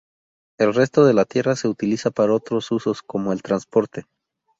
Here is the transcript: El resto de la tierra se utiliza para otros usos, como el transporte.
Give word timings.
El 0.57 0.73
resto 0.73 1.05
de 1.05 1.13
la 1.13 1.25
tierra 1.25 1.55
se 1.55 1.67
utiliza 1.67 2.09
para 2.09 2.33
otros 2.33 2.71
usos, 2.71 3.03
como 3.03 3.33
el 3.33 3.43
transporte. 3.43 4.07